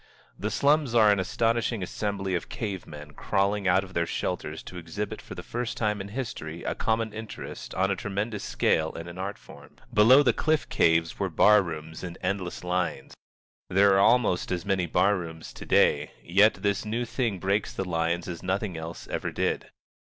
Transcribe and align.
The 0.35 0.49
slums 0.49 0.95
are 0.95 1.11
an 1.11 1.19
astonishing 1.19 1.83
assembly 1.83 2.33
of 2.33 2.49
cave 2.49 2.87
men 2.87 3.11
crawling 3.13 3.67
out 3.67 3.83
of 3.83 3.93
their 3.93 4.07
shelters 4.07 4.63
to 4.63 4.77
exhibit 4.79 5.21
for 5.21 5.35
the 5.35 5.43
first 5.43 5.77
time 5.77 6.01
in 6.01 6.07
history 6.07 6.63
a 6.63 6.73
common 6.73 7.13
interest 7.13 7.75
on 7.75 7.91
a 7.91 7.95
tremendous 7.95 8.43
scale 8.43 8.93
in 8.93 9.07
an 9.07 9.19
art 9.19 9.37
form. 9.37 9.75
Below 9.93 10.23
the 10.23 10.33
cliff 10.33 10.67
caves 10.69 11.19
were 11.19 11.29
bar 11.29 11.61
rooms 11.61 12.03
in 12.03 12.17
endless 12.23 12.63
lines. 12.63 13.13
There 13.69 13.93
are 13.93 13.99
almost 13.99 14.51
as 14.51 14.65
many 14.65 14.87
bar 14.87 15.15
rooms 15.15 15.53
to 15.53 15.67
day, 15.67 16.09
yet 16.23 16.55
this 16.55 16.83
new 16.83 17.05
thing 17.05 17.37
breaks 17.37 17.71
the 17.71 17.85
lines 17.87 18.27
as 18.27 18.41
nothing 18.41 18.75
else 18.75 19.07
ever 19.07 19.31
did. 19.31 19.69